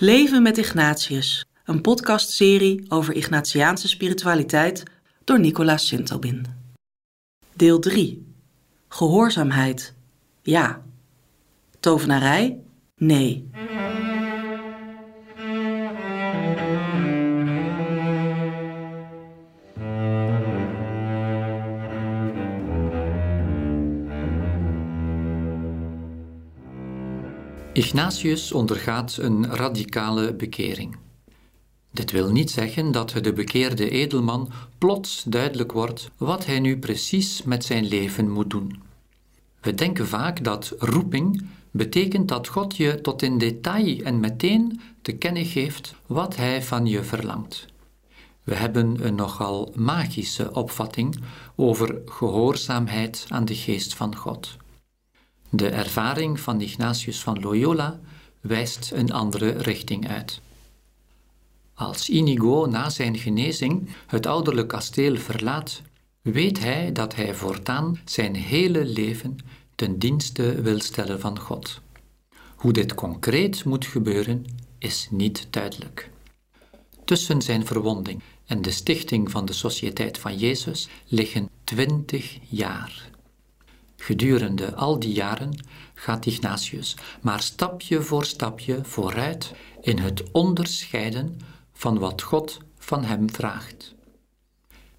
[0.00, 4.82] Leven met Ignatius, een podcastserie over Ignatiaanse spiritualiteit
[5.24, 6.46] door Nicolaas Sintobin.
[7.52, 8.26] Deel 3.
[8.88, 9.94] Gehoorzaamheid.
[10.42, 10.82] Ja.
[11.80, 12.60] Tovenarij?
[12.96, 13.50] Nee.
[27.84, 30.96] Ignatius ondergaat een radicale bekering.
[31.90, 37.42] Dit wil niet zeggen dat de bekeerde edelman plots duidelijk wordt wat hij nu precies
[37.42, 38.82] met zijn leven moet doen.
[39.60, 45.12] We denken vaak dat roeping betekent dat God je tot in detail en meteen te
[45.12, 47.66] kennen geeft wat hij van je verlangt.
[48.42, 51.16] We hebben een nogal magische opvatting
[51.56, 54.56] over gehoorzaamheid aan de geest van God.
[55.54, 58.00] De ervaring van Ignatius van Loyola
[58.40, 60.40] wijst een andere richting uit.
[61.74, 65.82] Als Inigo na zijn genezing het ouderlijk kasteel verlaat,
[66.22, 69.36] weet hij dat hij voortaan zijn hele leven
[69.74, 71.80] ten dienste wil stellen van God.
[72.56, 74.46] Hoe dit concreet moet gebeuren,
[74.78, 76.10] is niet duidelijk.
[77.04, 83.12] Tussen zijn verwonding en de stichting van de Sociëteit van Jezus liggen twintig jaar.
[84.04, 91.40] Gedurende al die jaren gaat Ignatius maar stapje voor stapje vooruit in het onderscheiden
[91.72, 93.94] van wat God van hem vraagt.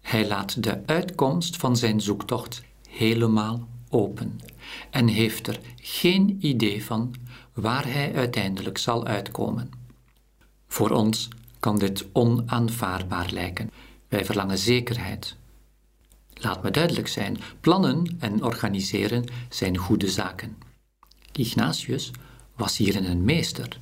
[0.00, 4.40] Hij laat de uitkomst van zijn zoektocht helemaal open
[4.90, 7.14] en heeft er geen idee van
[7.52, 9.70] waar hij uiteindelijk zal uitkomen.
[10.68, 11.28] Voor ons
[11.60, 13.70] kan dit onaanvaardbaar lijken.
[14.08, 15.36] Wij verlangen zekerheid,
[16.34, 20.56] Laat me duidelijk zijn: plannen en organiseren zijn goede zaken.
[21.32, 22.10] Ignatius
[22.56, 23.78] was hierin een meester.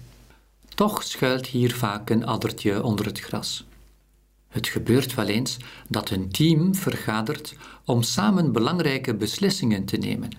[0.75, 3.65] Toch schuilt hier vaak een addertje onder het gras.
[4.49, 5.57] Het gebeurt wel eens
[5.89, 10.31] dat een team vergadert om samen belangrijke beslissingen te nemen,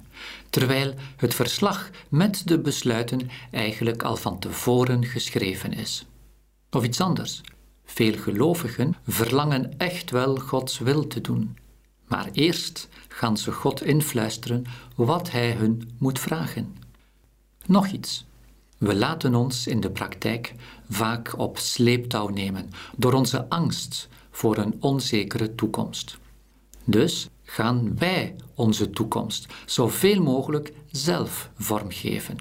[0.50, 6.06] terwijl het verslag met de besluiten eigenlijk al van tevoren geschreven is.
[6.69, 7.41] Of iets anders.
[7.85, 11.57] Veel gelovigen verlangen echt wel Gods wil te doen,
[12.08, 14.66] maar eerst gaan ze God influisteren
[14.96, 16.75] wat Hij hun moet vragen.
[17.66, 18.25] Nog iets.
[18.78, 20.53] We laten ons in de praktijk
[20.90, 26.18] vaak op sleeptouw nemen door onze angst voor een onzekere toekomst.
[26.84, 32.38] Dus gaan wij onze toekomst zoveel mogelijk zelf vormgeven,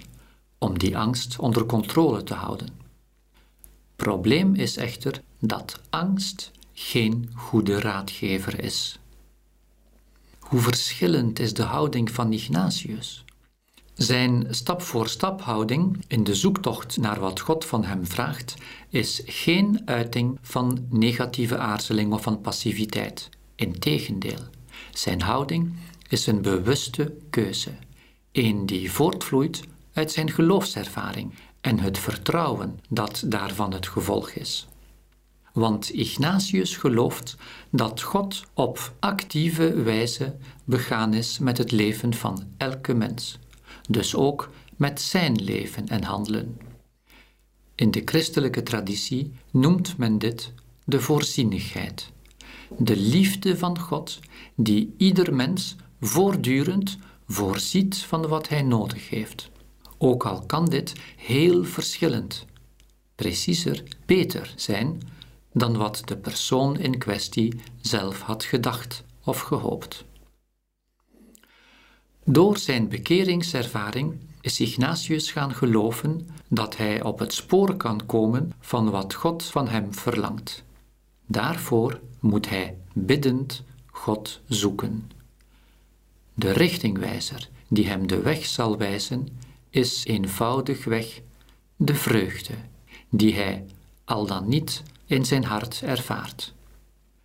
[0.59, 2.69] om die angst onder controle te houden.
[3.97, 8.99] Probleem is echter dat angst geen goede raadgever is.
[10.53, 13.25] Hoe verschillend is de houding van Ignatius?
[13.95, 18.55] Zijn stap-voor-stap houding in de zoektocht naar wat God van hem vraagt,
[18.89, 23.29] is geen uiting van negatieve aarzeling of van passiviteit.
[23.55, 24.41] Integendeel,
[24.91, 25.75] zijn houding
[26.09, 27.73] is een bewuste keuze,
[28.33, 29.61] een die voortvloeit
[29.93, 34.67] uit zijn geloofservaring en het vertrouwen dat daarvan het gevolg is.
[35.53, 37.37] Want Ignatius gelooft
[37.71, 43.39] dat God op actieve wijze begaan is met het leven van elke mens,
[43.89, 46.61] dus ook met zijn leven en handelen.
[47.75, 50.53] In de christelijke traditie noemt men dit
[50.85, 52.13] de voorzienigheid,
[52.79, 54.21] de liefde van God
[54.55, 59.51] die ieder mens voortdurend voorziet van wat hij nodig heeft.
[59.99, 62.47] Ook al kan dit heel verschillend,
[63.15, 65.01] preciezer, beter zijn
[65.53, 70.05] dan wat de persoon in kwestie zelf had gedacht of gehoopt.
[72.25, 78.91] Door zijn bekeringservaring is Ignatius gaan geloven dat hij op het spoor kan komen van
[78.91, 80.65] wat God van hem verlangt.
[81.27, 85.11] Daarvoor moet hij biddend God zoeken.
[86.35, 89.29] De richtingwijzer die hem de weg zal wijzen,
[89.71, 91.21] is eenvoudigweg
[91.77, 92.55] de vreugde
[93.09, 93.65] die hij
[94.05, 94.83] al dan niet
[95.13, 96.55] in zijn hart ervaart.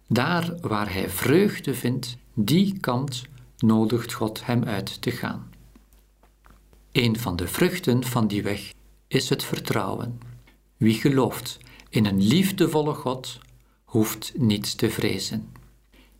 [0.07, 3.21] Daar waar hij vreugde vindt, die kant
[3.57, 5.49] nodigt God hem uit te gaan.
[6.91, 8.73] Een van de vruchten van die weg
[9.07, 10.19] is het vertrouwen.
[10.77, 11.57] Wie gelooft
[11.89, 13.39] in een liefdevolle God,
[13.83, 15.51] hoeft niets te vrezen.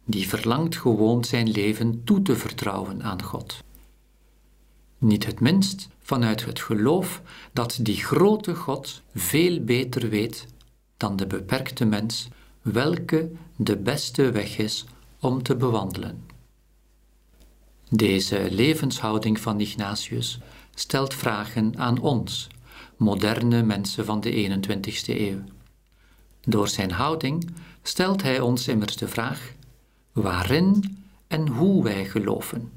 [0.06, 3.64] Die verlangt gewoon zijn leven toe te vertrouwen aan God.
[4.98, 7.22] Niet het minst vanuit het geloof
[7.54, 10.48] dat die grote God veel beter weet
[10.98, 12.28] dan de beperkte mens
[12.62, 14.86] welke de beste weg is
[15.20, 16.26] om te bewandelen.
[17.90, 20.40] Deze levenshouding van Ignatius
[20.76, 22.48] stelt vragen aan ons,
[22.98, 25.44] moderne mensen van de 21ste eeuw.
[26.42, 27.50] Door zijn houding
[27.82, 29.54] stelt hij ons immers de vraag
[30.12, 30.98] waarin
[31.28, 32.72] en hoe wij geloven.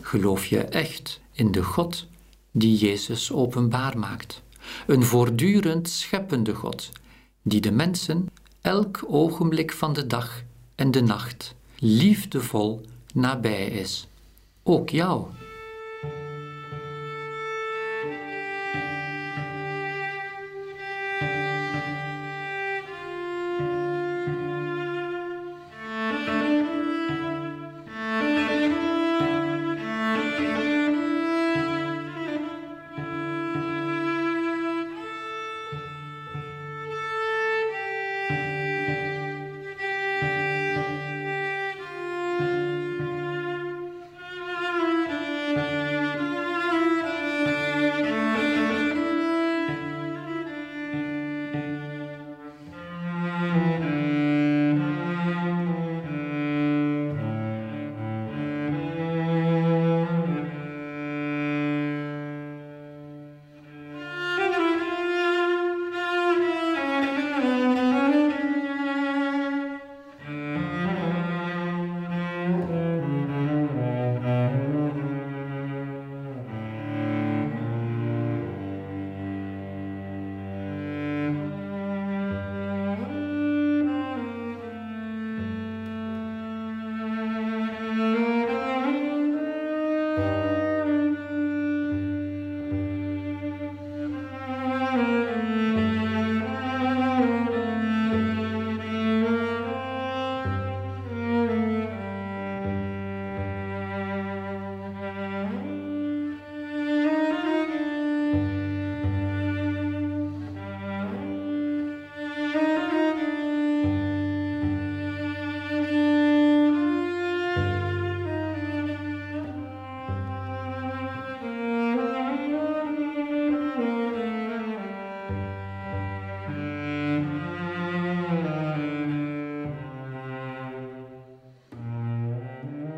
[0.00, 2.06] Geloof je echt in de God
[2.50, 4.42] die Jezus openbaar maakt?
[4.86, 6.90] Een voortdurend scheppende God
[7.42, 8.28] die de mensen
[8.60, 10.42] elk ogenblik van de dag
[10.74, 12.80] en de nacht liefdevol
[13.12, 14.08] nabij is.
[14.62, 15.26] Ook jou.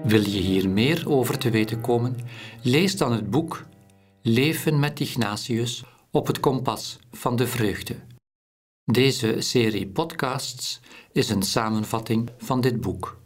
[0.09, 2.17] Wil je hier meer over te weten komen?
[2.63, 3.65] Lees dan het boek
[4.23, 7.97] Leven met Ignatius op het kompas van de vreugde.
[8.85, 10.81] Deze serie podcasts
[11.13, 13.21] is een samenvatting van dit boek.